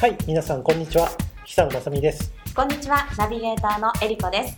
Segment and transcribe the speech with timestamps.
[0.00, 1.08] はい、皆さんこんにちは。
[1.44, 2.32] 久野正美です。
[2.54, 4.56] こんにちは、ナビゲーターのえりこです。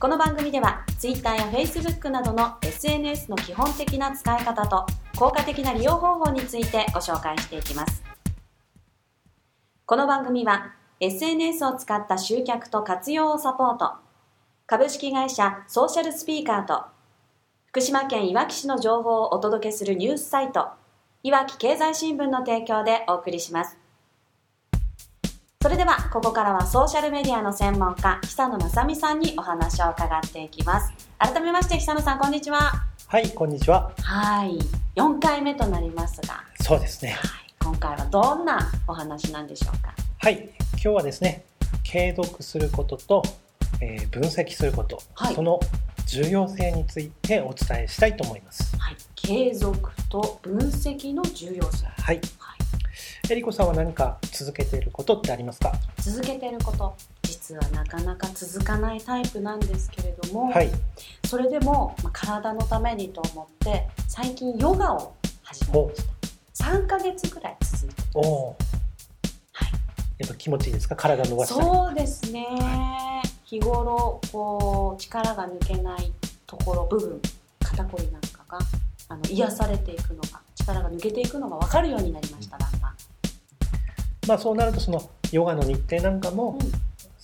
[0.00, 4.84] この番組では、Twitter や Facebook などの SNS の基本的な使い方と、
[5.16, 8.02] 効果的な利用方法についてご紹介していきます。
[9.86, 13.92] この番組は、SNS を使った集客と活用をサポート、
[14.66, 16.86] 株式会社ソーシャルスピーカーと、
[17.66, 20.70] 福島県いわき市の情報をお届けするニュースサイト、
[21.22, 23.85] いわき経済新聞の提供でお送りします。
[25.66, 30.92] それでは、ここからはソーシャルメディアの専門家、久野正美さんにお話を伺っていきます。
[31.18, 32.84] 改めまして、久野さん、こんにちは。
[33.08, 33.90] はい、こんにちは。
[34.00, 34.60] はい。
[34.94, 37.16] 4回目となりますが、そうですね。
[37.20, 37.54] はい。
[37.58, 39.92] 今回はどんなお話なんでしょうか？
[40.18, 41.44] はい、今日はですね、
[41.82, 43.24] 継続することと、
[43.80, 45.58] えー分析すること、はいその
[46.06, 48.76] 重要性についてお伝えしたいと思います。
[48.78, 48.96] はい。
[49.16, 51.86] 継続と分析の重要性。
[51.86, 52.20] はい。
[52.38, 52.55] はい。
[53.28, 55.72] えりこさんは何か続けていることってありますか？
[55.98, 60.70] 続けてること、実はなかなか続かないタイプなんですけれども、はい。
[61.26, 66.04] それでも、まあ体のためにと思って、最近ヨガを始めまし
[66.56, 66.64] た。
[66.70, 68.28] 3ヶ月ぐらい続いてます。
[68.28, 68.56] お
[70.18, 70.94] やっぱ気持ちいいですか？
[70.94, 71.66] 体伸ばしたり。
[71.66, 72.46] そうですね、
[73.44, 76.12] 日頃こう力が抜けない
[76.46, 77.20] ところ部分
[77.58, 78.58] 肩こりなんかが
[79.08, 82.65] あの癒されていくのが力が抜けていくのが分かるようになりましただんだん、
[84.26, 86.72] まあそうなるとそのヨガの日程なんかもうん。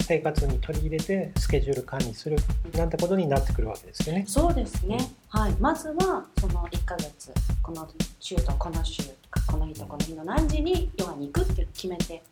[0.03, 2.36] 生活に取り入れてスケジュール管理する
[2.75, 4.25] なんてことになってくるわけですよね。
[4.27, 7.89] そうですね、はい、まずはその1ヶ月この
[8.20, 12.23] 週とこの週とかこの日とこの日の何時にヨガに行くって決めて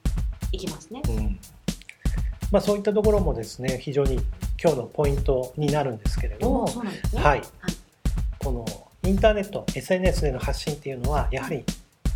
[0.53, 1.39] いきますね、うん。
[2.51, 4.21] まあ、そういったところもですね非常に
[4.63, 7.23] 今日のポイントになるんですけれども、おおそうなんですね。
[7.23, 7.43] はい、
[8.39, 8.67] この
[9.09, 11.65] インターネット SNS での発信っていうのはやはり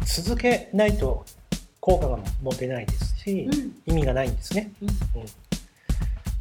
[0.05, 1.25] 続けないと
[1.85, 3.93] 効果がも出ないですし、うん。
[3.93, 4.73] 意味がないんですね。
[4.81, 4.89] うん。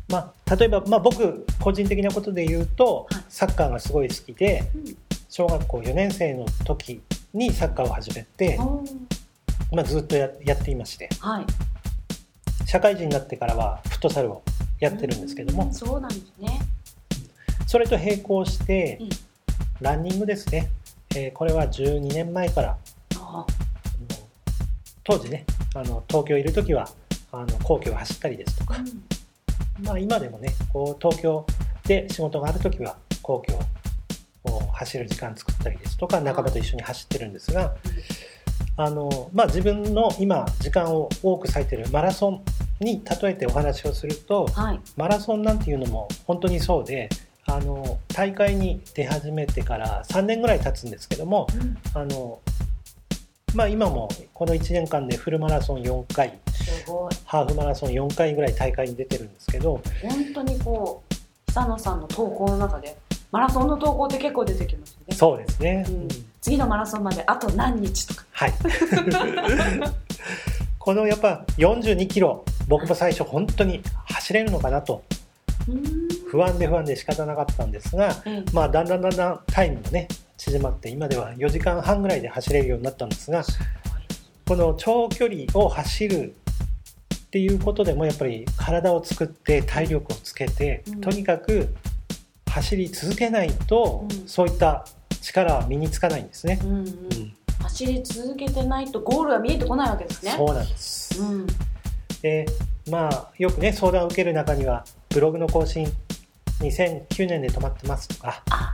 [0.07, 3.23] まあ、例えば、まあ、僕個人的なことで言うとはい。
[3.27, 4.97] サッカーがすごい好きでうん。
[5.29, 7.01] 小学校4年生の時
[7.33, 8.57] にサッカーを始めて、
[9.73, 11.09] まあ、ずっとややっていまして。
[11.19, 11.45] はい。
[12.65, 14.43] 社会人になってからはフットサルを
[14.79, 15.73] やってるんですけども、うん。
[15.73, 16.61] そうなんですね。
[17.67, 19.09] それと並行してうん。
[19.81, 20.69] ランニングですね、
[21.17, 22.77] えーこれは12年前から
[25.03, 26.89] 当時ねあの東京いる時は
[27.31, 29.85] あの皇居を走ったりですとか、うん。
[29.85, 31.45] まあ、今でもねこう東京
[31.85, 33.53] で仕事がある時は皇居
[34.51, 37.73] を走る時間作ったりですとか仲間と一緒に走ってるんですが
[38.77, 42.43] あの、まあ、自分の今時間を多く割いてるマラソン
[42.79, 44.79] に例えてお話をするとはい。
[44.95, 47.09] マラソンなんていうのも本当にそうで
[47.45, 51.77] あの大会に出始めてから3年ぐらい経つんですけどもうん。
[51.93, 52.39] あの、
[53.55, 56.39] まあ、今もこの1年間でフルマラソン4回
[57.25, 61.13] ハーフマラソン4回ぐらい大会に出てるんですけど本当にこう
[61.47, 62.97] 久野さんの投稿の中で
[63.31, 65.15] マラソンの投稿って結構出てきますよね。
[65.15, 65.95] そうですね、うん。
[65.95, 66.07] うん。
[66.39, 68.25] 次のマラソンまであと何日とか。
[68.31, 68.53] はい。
[70.77, 75.03] このやっぱ42キロ僕も最初本当に走れるのかなと
[76.29, 78.51] 不安で不安で仕方なかったんですが、ええ。
[78.53, 80.07] まあ、だんだんだんだんタイムもね
[80.43, 83.43] 縮まって今では4時間半ぐらいで走れるようになったんですが
[84.45, 86.35] この長距離を走る
[87.13, 91.01] っていうことでもやっぱり体を作って体力をつけて、うん。
[91.01, 91.73] とにかく
[92.47, 94.27] 走り続けないと、うん。
[94.27, 94.85] そういった
[95.21, 96.59] 力は身につかないんですね。
[96.61, 96.77] うんうん。
[96.77, 97.33] うん。
[97.59, 100.33] 走り続けてないとゴールは見えてこないわけですね。
[100.37, 101.19] そうなんです。
[101.19, 101.47] うん。
[102.21, 102.45] で
[102.91, 105.91] まあよくね相談を受ける中にはブログの更新
[106.59, 108.72] 2009年で止まってますとか、あ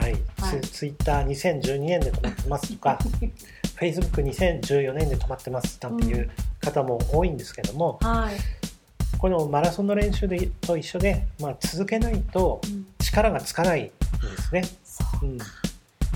[0.00, 0.12] はい。
[0.12, 0.60] はい。
[0.60, 2.98] ツツイッター2012年で止まってますとか
[3.80, 6.30] Facebook2014 年で止まってますなんていう
[6.60, 8.36] 方も多いんですけども、はい、
[9.18, 12.86] このマラソンの練習でと一緒で、まあ、続けないとうん。
[12.98, 13.92] 力がつかないんで
[14.42, 14.62] すね。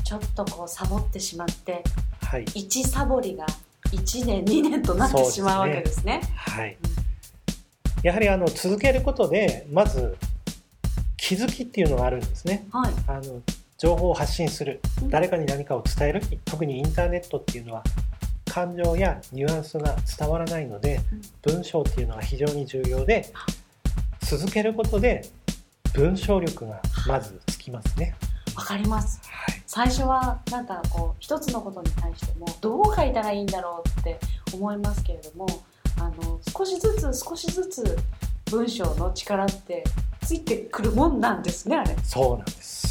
[0.05, 1.85] ちょっとこうサボってしまって
[2.21, 2.45] はい。
[2.45, 3.47] 1サボりが
[3.93, 6.21] 1年2年となってしまうわけですね。
[6.35, 6.77] はい、
[8.03, 10.17] やはりあの続けることでまず
[11.17, 12.67] 気づきっていうのがあるんですね。
[12.73, 12.93] はい。
[13.07, 13.41] あの
[13.81, 17.83] 情報を発信するうん誰かに何かを伝える特にインターネットっていうのは
[18.45, 21.01] 感情やニュアンスが伝わらないので
[21.47, 23.33] うん文章っていうのが非常に重要で
[24.21, 25.25] 続けることで
[25.95, 28.15] 文章力がまずつきますね。
[28.55, 34.19] わかりますはい、最初はなんかこう一つのことに対してもどう書いたらいいんだろうって
[34.53, 35.47] 思いますけれども
[35.99, 37.97] あの少しずつ少しずつ
[38.51, 39.85] 文章の力って
[40.21, 41.97] ついてくるもんなんですねあれ。
[42.03, 42.90] そうなんです。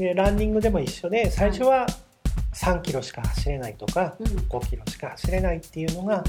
[0.00, 1.86] でランニングでも一緒で最初は
[2.54, 4.26] 3キロしか走れないとかうん。
[4.26, 6.24] 5キロしか走れないっていうのが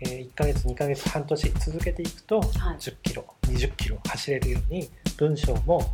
[0.00, 2.50] えー1ヶ月2ヶ月半年続けていくとはい。
[2.78, 5.92] 10キロ20キロ走れるように文章も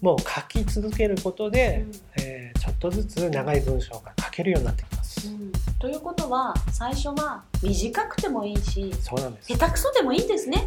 [0.00, 1.84] もう書き続けることで、
[2.16, 5.52] えーちょっとずつ長い文章が書けるようになってきます、うん。
[5.78, 9.48] ということは最初は短くてもいいしそうなんです。
[9.48, 10.66] 下手くそでもいいんですね。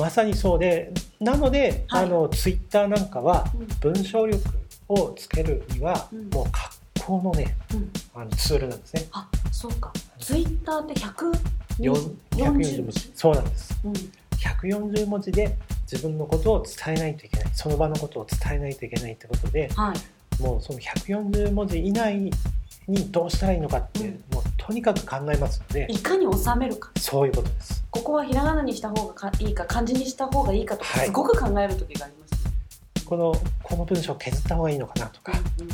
[0.00, 2.04] まさにそうでなので、はい。
[2.04, 3.66] あのツイッターなんかはうん。
[3.92, 4.42] 文章力
[4.88, 6.30] をつけるには、うん。
[6.30, 6.74] もう格
[7.04, 7.90] 好のねうん。
[8.14, 9.06] あのツールなんですね。
[9.12, 9.92] あそうか。
[10.18, 11.38] ツイッターって140
[11.78, 13.12] 4 140文字？
[13.14, 13.78] そうなんです。
[13.84, 13.92] うん。
[13.92, 15.56] 140文字で
[15.90, 17.50] 自分のことを伝えないといけない。
[17.54, 20.42] その場のことを伝えないといけないってことではい。
[20.42, 22.30] もうその140文字以内
[22.86, 24.24] にどうしたらいいのかって、うん。
[24.32, 26.90] もうとにかく考えますのでいかに収めるか。
[26.98, 27.84] そういうことです。
[27.90, 31.06] ここはひらがなにした方がかいいか漢字にした方がいいかとかはい。
[31.06, 32.32] すごく考える時があります。
[32.32, 32.37] ね。
[33.08, 33.32] この
[33.62, 35.68] この文章を削った方がいいのかなとか、うん。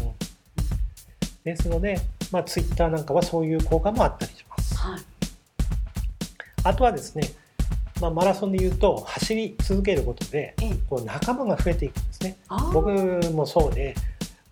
[1.43, 1.99] ですので、
[2.31, 4.77] まあ、ツイッターなんかはそういう効果もあったりします。
[4.77, 5.01] はい。
[6.63, 7.29] あとはですね、
[8.01, 10.75] まあ、マラソンでいうと走り続けることでええ。
[10.89, 12.37] こう仲間が増えていくんですね。
[12.73, 12.91] 僕
[13.33, 13.95] もそうで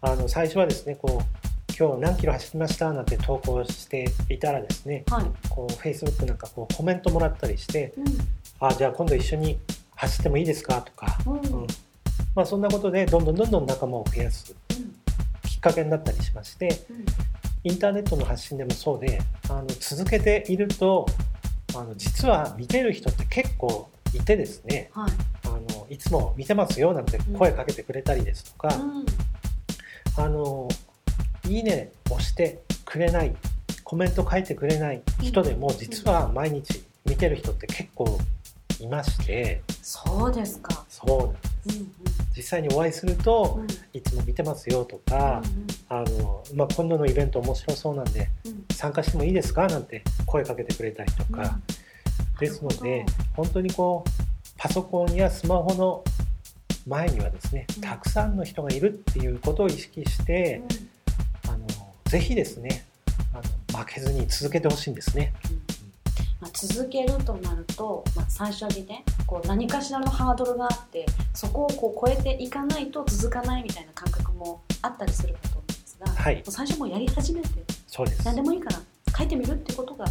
[0.00, 5.26] あの最初はですねこう今日何キロ走りましたなんて投稿していたらですねはい。
[5.48, 8.04] こう Facebook なんかこうコメントもらったりしてうん。
[8.58, 9.58] あじゃあ今度一緒に
[9.94, 11.60] 走ってもいいですかとか、うん。
[11.60, 11.66] うん
[12.34, 14.54] まあ、そんなことでどんどんどんどん仲間を増やす
[15.44, 17.04] きっかけになったりしましてうん
[17.64, 21.06] インターネットの発信でもそうであの続けていると
[21.76, 25.12] あの実は見てる人って結構いてですねはい。
[25.44, 29.06] あのいつも見てますよなんて声かけてくれたりですとか、うん。
[30.16, 30.68] あの
[31.48, 33.34] いいね押してくれない
[33.84, 38.18] コメント書いてくれない人でも実は毎日見てる人って結構
[38.80, 39.62] いまして。
[39.82, 40.84] そうですか。
[40.88, 41.80] そうなんです。
[41.80, 42.01] うん
[42.36, 43.62] 実際にお会いするとうん。
[43.62, 45.42] うんいつも見てますよとか、
[45.90, 48.52] あのまあ、今度のイベント面白そうなんでうん。
[48.52, 49.68] うん参加してもいいですか？
[49.68, 52.38] なんて声かけてくれたりとか、うん。
[52.40, 54.10] ですので本当にこう
[54.56, 56.02] パソコンやスマホの
[56.86, 57.82] 前にはですねうん。
[57.82, 60.62] たくさんの人がいるっていうことを意識して
[61.48, 61.66] あの
[62.06, 62.84] ぜひですね
[63.34, 63.36] あ
[63.74, 65.32] の負けずに続けてほしいんですね。
[66.62, 76.36] まあ、続けるとなると、まあ、最初にねこう何かしらのハードルがあってそこをこう超えていかないと続かないみたいな感覚もあったりするかと思うんですが、はい。
[76.36, 77.48] もう最初もうやり始めて
[77.86, 78.24] そうです。
[78.24, 78.80] 何でもいいから
[79.16, 80.04] 書いてみるってことが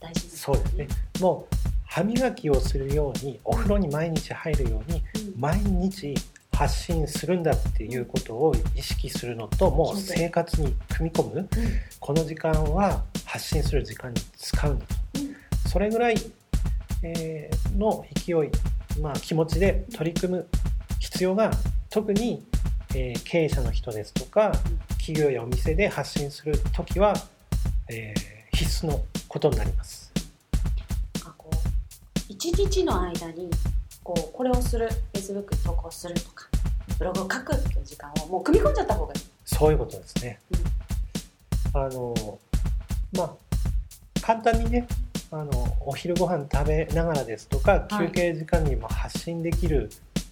[0.00, 0.88] 大事ですそうですね。
[1.20, 1.56] もう
[1.86, 5.02] 歯磨きをするようにお風呂に毎日入るように
[5.34, 5.40] うん。
[5.40, 6.14] 毎日
[6.52, 11.48] 発信するんだっていうことを意識するのともう生活に組み込むうん。
[12.00, 14.94] この時間は発信する時間に使うんだと。
[14.94, 14.97] うん
[15.68, 16.16] それぐらい、
[17.02, 18.50] えーの勢い、
[19.00, 20.48] まあ、気持ちで取り組む
[20.98, 21.52] 必要が
[21.90, 22.44] 特に、
[22.94, 24.52] えー経営者の人ですとか
[24.98, 27.14] 企業やお店で発信する時は、
[27.90, 30.10] えー必須のことになります。
[31.14, 31.58] なんかこう
[32.28, 33.48] 一日の間に
[34.02, 36.46] こうこれをする Facebook に投稿するとか
[36.98, 39.20] ブログを書くっていう時間をもう組み込んじゃった方がいい。
[39.44, 40.40] そういうことですね。
[41.72, 42.38] あの
[43.12, 43.30] まあ
[44.20, 44.88] 簡単にね
[45.30, 48.06] あのお昼ご飯食べながらですとかはい。
[48.06, 49.90] 休憩時間にも発信できる、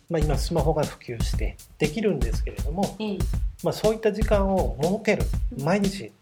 [0.08, 3.18] まあ、今スマホが普及してできるんですけれども、ええ。
[3.62, 5.24] まあ、そういった時間を設ける
[5.58, 5.64] うん。
[5.64, 6.12] 毎日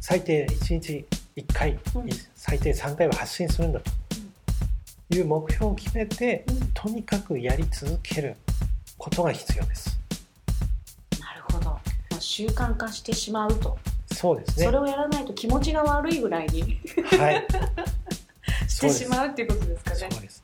[0.00, 1.06] 最低1日
[1.36, 1.80] 1回、うん。
[2.34, 3.90] 最低3回は発信するんだと。
[5.10, 6.70] いう目標を決めてうん。
[6.72, 8.36] とにかくやり続ける
[8.96, 9.98] ことが必要です。
[11.20, 11.70] なるほど。
[11.70, 11.78] も
[12.12, 13.76] う習慣化してしまうと、
[14.10, 14.64] そうですね。
[14.64, 16.80] それをやらないと気持ちが悪いぐらいに。
[17.18, 17.46] はい
[18.74, 19.96] してしまうっていうことですかね。
[20.10, 20.42] そうです。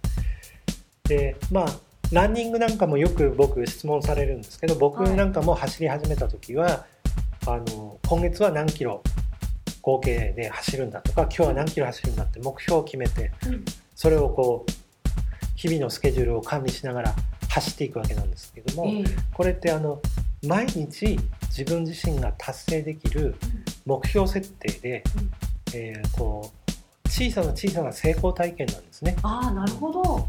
[1.05, 1.67] で、まあ、
[2.13, 6.87] ランニングなんかもよく僕質問されるんですけど、僕はいなんかも走り始めた時は、
[7.47, 9.03] あの、今月は何キロ
[9.83, 13.65] 合計で走るんだとか、今日は何キロ走るんだって目標を決めて、うん
[13.97, 14.73] それをこう、
[15.57, 17.15] 日々のスケジュールを管理しながら
[17.51, 20.01] 走っていくわけなんですけども、ええこれってあの、
[20.47, 21.19] 毎日
[21.51, 23.35] 自分自身が達成できる
[23.85, 25.31] 目標設定で、うん
[25.75, 26.70] えーこう、
[27.11, 29.17] 小さな小さな成功体験なんですね。
[29.23, 30.29] ああなるほど。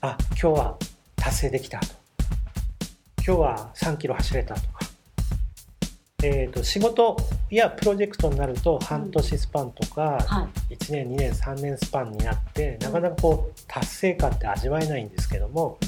[0.00, 0.78] あ今日は
[1.16, 1.86] 達成できたと。
[3.26, 4.66] 今日は3キロ走れたとか、
[6.22, 7.18] えー、と仕事
[7.50, 10.74] やプロジェクトになると半年スパンとかはい。
[10.74, 15.78] 1年2年3年スパンになってなかなかこう達成感って味わえないんですけども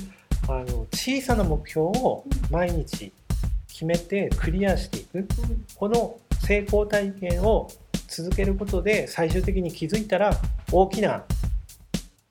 [0.49, 3.11] あの小さな目標を毎日
[3.69, 5.19] 決めてクリアしていく。
[5.19, 5.29] うん。
[5.77, 7.71] この成功体験を
[8.09, 10.33] 続けることで最終的に気づいたら
[10.73, 11.25] 大きな、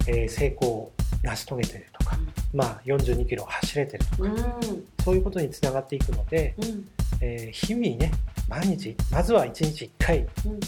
[0.07, 0.91] えー成功を
[1.23, 2.19] 成し遂げてるとか、
[2.53, 4.85] まあ、42キロ走れてるとかうん。
[5.03, 6.87] そういうことにつながっていくので、うん。
[7.21, 8.11] えー日々ね
[8.47, 10.59] 毎日まずは1日1回うん。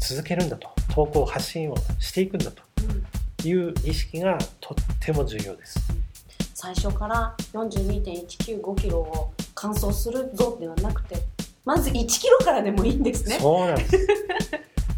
[0.00, 2.62] 続けるんだと投稿発信をしていくんだと
[3.48, 5.78] いう意識がとっても重要です。
[6.54, 11.16] 最初から42.195キロを完走するぞではなくて
[11.64, 13.38] まず1キロからでもいいんですね。
[13.40, 13.98] そうなんです。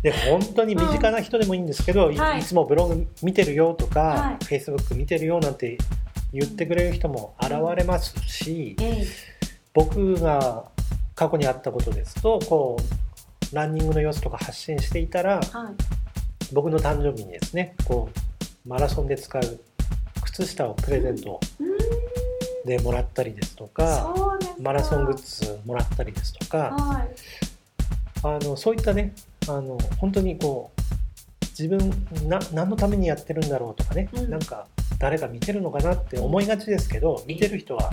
[0.03, 2.41] で本当に身近な人でもいいんですけど、いはい。
[2.41, 4.45] いつもブログ見てるよとか、はい。
[4.45, 5.79] Facebook 見てるよなんて
[6.33, 9.07] 言ってくれる人も現れますし、ええ。
[9.73, 10.65] 僕が
[11.15, 12.77] 過去にあったことですとこ
[13.53, 15.45] うランニングの様子とか発信していたらはい。
[16.53, 19.61] 僕の誕生日にですねこうマラソンで使う
[20.23, 21.74] 靴下をプレゼントうーん
[22.65, 24.15] でもらったりですとか
[24.61, 27.09] マラソングッズもらったりですとかはい。
[28.23, 29.13] あのそういったね
[29.47, 30.81] あの本当にこう
[31.59, 31.79] 自分
[32.29, 34.31] な何のためにやってるんだろうとかね、うん。
[34.31, 34.67] なんか
[34.99, 37.91] 誰か見てるのかなって思いがちですけど見てる人は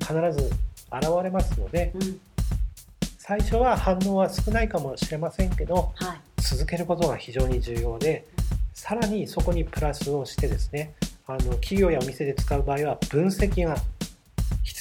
[0.00, 0.50] 必ず
[0.90, 2.20] 現れますのでうん。
[3.18, 6.20] 最初は反応は少ないかもしれませんけどはい。
[6.38, 8.26] 続けることが非常に重要で
[8.74, 10.94] さらにそこにプラスをしてですね
[11.26, 13.76] あの企業やお店で使う場合は分析が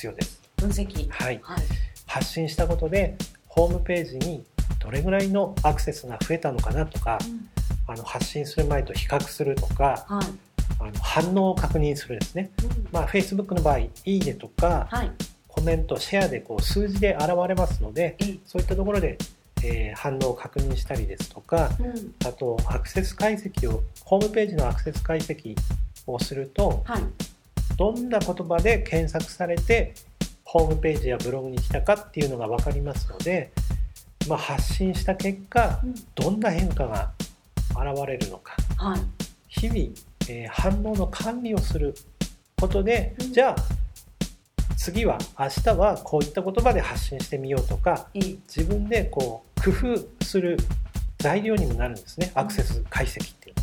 [0.03, 0.41] 必要です。
[0.57, 1.09] 分析。
[1.09, 1.57] はい、はい。
[2.05, 3.15] 発信したことで
[3.47, 4.43] ホームページに
[4.79, 7.49] どれぐらいのアクセスが増えたのかなとかうん。
[7.87, 10.25] あの発信する前と比較するとかはい。
[10.79, 12.87] あの反応を確認するですね、うん。
[12.91, 15.11] まあ、Facebook の場合いいねとかはい。
[15.47, 18.39] コメントシェアでこう数字で現れますのでええ。
[18.45, 19.17] そういったところで、
[19.63, 22.13] えー反応を確認したりですとかうん。
[22.27, 25.55] あとアクセス解析をホームページのアクセス解析
[26.07, 27.03] をするとはい
[27.77, 29.93] どんな言葉で検索されて
[30.43, 33.51] ホームページやブログに来たかっていうのが分かりますので、
[34.27, 35.95] まあ、発信した結果うん。
[36.13, 37.11] どんな変化が
[37.69, 38.55] 現れるのか。
[38.77, 39.01] はい。
[39.47, 39.79] 日々、
[40.29, 41.95] えー反応の管理をする
[42.59, 43.33] ことで、うん。
[43.33, 48.35] じゃあ次は明日はこういった言葉で発信してみようとかええ。
[48.47, 50.57] 自分でこう工夫する
[51.17, 52.31] 材料にもなるんですね。
[52.35, 53.62] アクセス解析っていうの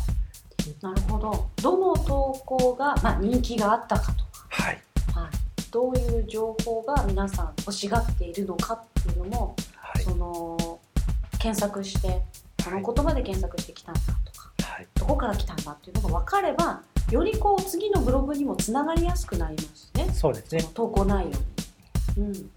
[0.81, 1.49] なるほど。
[1.61, 4.81] どの投稿が、まあ、人気があったかとか、はい。
[5.13, 10.03] はい、どういう情報が皆さん欲しがっているのかっていうのも、はい。
[10.03, 10.79] その
[11.39, 12.21] 検索して
[12.63, 14.87] この言葉で検索してきたんだとかはい。
[14.95, 20.09] どこから来たんだっていうのが分かればよりこう次のブログにもつながりやすくなりますね。
[20.13, 20.63] そうですね。
[20.73, 21.35] 投稿内容に。
[22.17, 22.51] うん。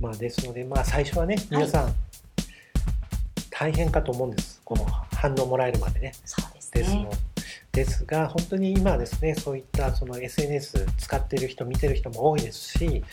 [0.00, 1.94] まあ、ですので、まあ、最初はね皆さん、
[3.50, 4.86] 大変かと思うんですこの
[5.20, 7.10] 反応もらえるまでねそうですですのね。
[7.72, 13.04] ですが本当に今はですねそういったその SNS 使ってる人見てる人も多いですし、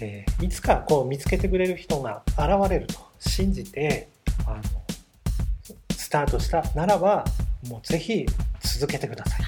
[0.00, 4.08] えーいつかこう見つけてくれる人が現れると信じて
[4.46, 4.62] あの
[5.94, 7.24] スタートしたならば
[7.68, 8.26] もうぜひ
[8.60, 9.40] 続けてください。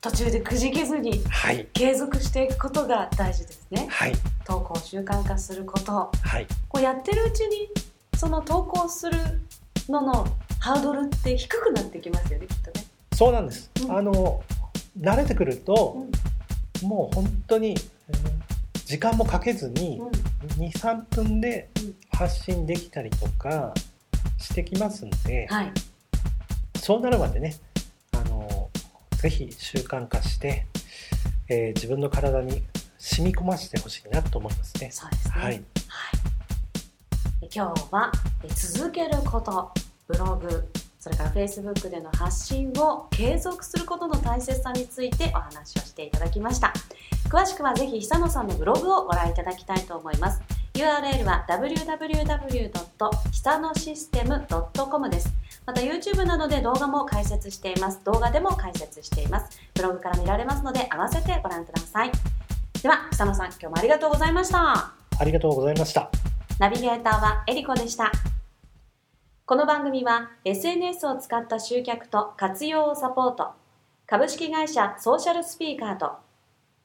[0.00, 3.86] 途中でくじけずにはい継続していくことが大事ですね。
[3.88, 4.12] はい
[4.44, 6.10] 投稿を習慣化すること。
[6.20, 7.68] はいこうやってるうちに
[8.16, 9.16] その投稿する
[9.88, 10.26] のの
[10.60, 12.84] ハードルって低くなってきますよねきっとね。
[13.12, 13.96] そうなんです、うん。
[13.96, 14.42] あの
[15.00, 16.06] 慣れてくると、
[16.82, 17.78] もう本当に、うん
[18.88, 20.64] 時間もかけずにうん。
[20.64, 21.94] 23分でうん。
[22.10, 23.74] 発信できたりとか
[24.38, 25.72] してきますんで、はい。
[26.80, 27.54] そうなるまでね
[28.12, 28.70] あの
[29.20, 30.66] ぜひ習慣化して、
[31.48, 32.62] えー自分の体に
[32.98, 34.90] 染み込ませてほしいなと思いますね。
[34.90, 35.34] そうですね。
[35.34, 35.62] はい、はい。
[37.40, 38.10] で今日は
[38.42, 39.70] え続けること
[40.08, 46.72] ブログそれから Facebook での発信を継続することの大切さについてお話をしていただきました
[47.28, 50.42] 詳しくはぜひ久野さんのブログをご覧いただきたいと思います
[50.74, 52.70] URL は www.
[53.30, 55.32] 久野システム .com です
[55.66, 62.12] また YouTube などで動画も解説しています動画でも解説していますブログから見られますので合わせてご覧ください
[62.82, 66.10] では久野さん今日もありがとうございましたありがとうございました。
[66.58, 68.12] ナビゲーターはエリコでした。
[69.48, 73.52] この番組は SNS を使った集客と活用をサポート、
[74.06, 76.18] 株式会社ソーシャルスピーカーと、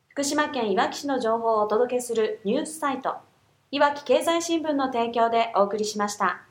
[0.08, 3.16] 福島県いわき市の情報をお届けするニュースサイト、
[3.72, 6.42] いわき経済新聞の提供でお送りしました。